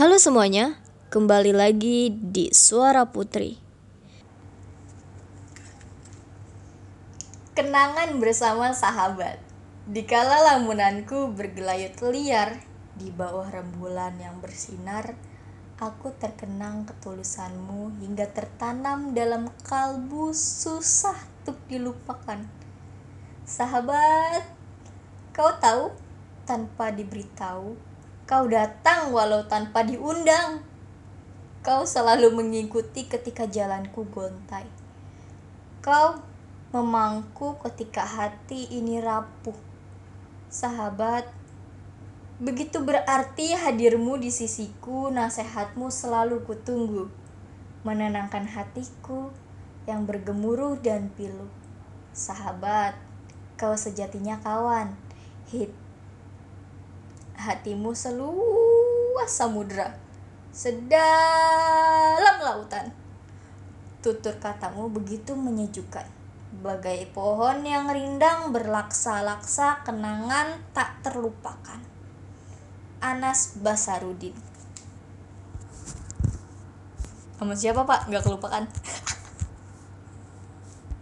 Halo 0.00 0.16
semuanya, 0.16 0.80
kembali 1.12 1.52
lagi 1.52 2.08
di 2.08 2.48
Suara 2.56 3.04
Putri. 3.12 3.60
Kenangan 7.52 8.16
bersama 8.16 8.72
sahabat. 8.72 9.36
Dikala 9.84 10.40
lamunanku 10.40 11.36
bergelayut 11.36 12.00
liar 12.08 12.64
di 12.96 13.12
bawah 13.12 13.52
rembulan 13.52 14.16
yang 14.16 14.40
bersinar, 14.40 15.20
aku 15.76 16.16
terkenang 16.16 16.88
ketulusanmu 16.88 18.00
hingga 18.00 18.24
tertanam 18.32 19.12
dalam 19.12 19.52
kalbu 19.68 20.32
susah 20.32 21.28
untuk 21.44 21.60
dilupakan. 21.68 22.48
Sahabat, 23.44 24.48
kau 25.36 25.52
tahu 25.60 25.92
tanpa 26.48 26.88
diberitahu, 26.88 27.89
kau 28.30 28.46
datang 28.46 29.10
walau 29.10 29.42
tanpa 29.50 29.82
diundang. 29.82 30.62
Kau 31.66 31.82
selalu 31.82 32.30
mengikuti 32.30 33.10
ketika 33.10 33.50
jalanku 33.50 34.06
gontai. 34.06 34.70
Kau 35.82 36.22
memangku 36.70 37.58
ketika 37.66 38.06
hati 38.06 38.70
ini 38.70 39.02
rapuh. 39.02 39.58
Sahabat, 40.46 41.26
begitu 42.38 42.78
berarti 42.78 43.58
hadirmu 43.58 44.14
di 44.22 44.30
sisiku, 44.30 45.10
nasihatmu 45.10 45.90
selalu 45.90 46.46
kutunggu. 46.46 47.10
Menenangkan 47.82 48.46
hatiku 48.46 49.34
yang 49.90 50.06
bergemuruh 50.06 50.78
dan 50.78 51.10
pilu. 51.18 51.50
Sahabat, 52.14 52.94
kau 53.58 53.74
sejatinya 53.74 54.38
kawan. 54.38 54.94
Hit. 55.50 55.89
Hatimu 57.40 57.96
seluas 57.96 59.32
samudra. 59.32 59.96
Sedalam 60.52 62.36
lautan. 62.36 62.92
Tutur 64.04 64.36
katamu 64.36 64.92
begitu 64.92 65.32
menyejukkan. 65.32 66.04
Bagai 66.60 67.08
pohon 67.16 67.64
yang 67.64 67.88
rindang 67.88 68.52
berlaksa-laksa 68.52 69.80
kenangan 69.88 70.60
tak 70.76 71.00
terlupakan. 71.00 71.80
Anas 73.00 73.56
Basarudin. 73.56 74.36
Sama 77.40 77.56
siapa 77.56 77.88
pak? 77.88 78.12
Gak 78.12 78.20
kelupakan. 78.20 78.68